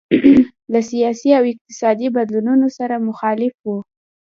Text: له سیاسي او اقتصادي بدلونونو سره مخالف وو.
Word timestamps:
له 0.71 0.79
سیاسي 0.91 1.29
او 1.37 1.43
اقتصادي 1.51 2.07
بدلونونو 2.15 2.67
سره 2.77 2.95
مخالف 3.07 3.53
وو. 3.61 3.77